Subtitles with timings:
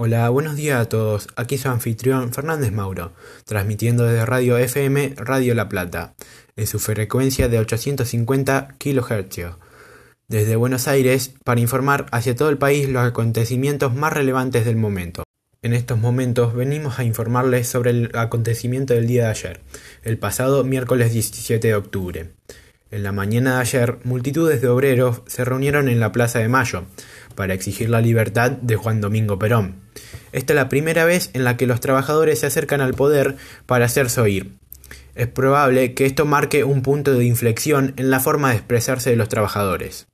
[0.00, 1.26] Hola, buenos días a todos.
[1.34, 3.10] Aquí su anfitrión Fernández Mauro,
[3.44, 6.14] transmitiendo desde Radio FM Radio La Plata,
[6.54, 9.56] en su frecuencia de 850 kHz,
[10.28, 15.24] desde Buenos Aires, para informar hacia todo el país los acontecimientos más relevantes del momento.
[15.62, 19.60] En estos momentos venimos a informarles sobre el acontecimiento del día de ayer,
[20.04, 22.30] el pasado miércoles 17 de octubre.
[22.90, 26.84] En la mañana de ayer, multitudes de obreros se reunieron en la Plaza de Mayo
[27.34, 29.82] para exigir la libertad de Juan Domingo Perón.
[30.32, 33.84] Esta es la primera vez en la que los trabajadores se acercan al poder para
[33.84, 34.52] hacerse oír.
[35.14, 39.16] Es probable que esto marque un punto de inflexión en la forma de expresarse de
[39.16, 40.06] los trabajadores.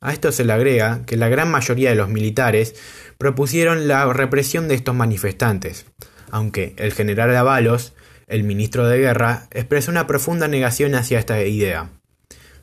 [0.00, 2.74] A esto se le agrega que la gran mayoría de los militares
[3.18, 5.86] propusieron la represión de estos manifestantes,
[6.30, 7.92] aunque el general Avalos,
[8.26, 11.90] el ministro de Guerra, expresó una profunda negación hacia esta idea.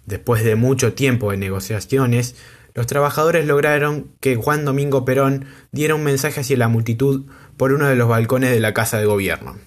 [0.07, 2.35] Después de mucho tiempo de negociaciones,
[2.73, 7.25] los trabajadores lograron que Juan Domingo Perón diera un mensaje hacia la multitud
[7.57, 9.57] por uno de los balcones de la Casa de Gobierno.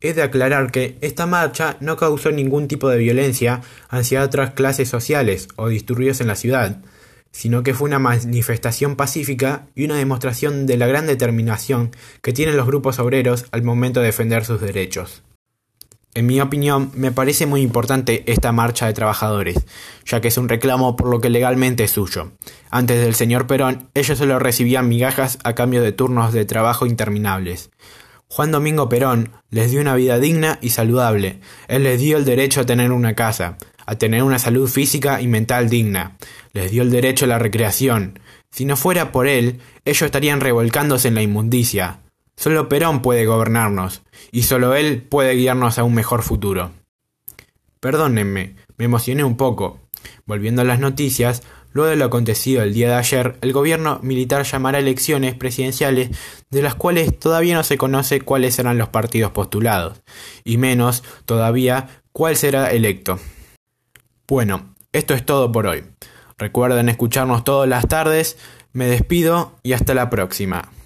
[0.00, 4.88] He de aclarar que esta marcha no causó ningún tipo de violencia hacia otras clases
[4.88, 6.80] sociales o disturbios en la ciudad,
[7.30, 11.90] sino que fue una manifestación pacífica y una demostración de la gran determinación
[12.22, 15.22] que tienen los grupos obreros al momento de defender sus derechos.
[16.18, 19.64] En mi opinión, me parece muy importante esta marcha de trabajadores,
[20.04, 22.32] ya que es un reclamo por lo que legalmente es suyo.
[22.72, 27.70] Antes del señor Perón, ellos solo recibían migajas a cambio de turnos de trabajo interminables.
[28.26, 31.38] Juan Domingo Perón les dio una vida digna y saludable.
[31.68, 35.28] Él les dio el derecho a tener una casa, a tener una salud física y
[35.28, 36.16] mental digna.
[36.52, 38.18] Les dio el derecho a la recreación.
[38.50, 42.00] Si no fuera por él, ellos estarían revolcándose en la inmundicia.
[42.38, 46.70] Solo Perón puede gobernarnos, y solo él puede guiarnos a un mejor futuro.
[47.80, 49.80] Perdónenme, me emocioné un poco.
[50.24, 54.44] Volviendo a las noticias, luego de lo acontecido el día de ayer, el gobierno militar
[54.44, 56.10] llamará elecciones presidenciales
[56.48, 60.00] de las cuales todavía no se conoce cuáles serán los partidos postulados,
[60.44, 63.18] y menos todavía cuál será electo.
[64.28, 65.82] Bueno, esto es todo por hoy.
[66.36, 68.38] Recuerden escucharnos todas las tardes,
[68.72, 70.70] me despido y hasta la próxima.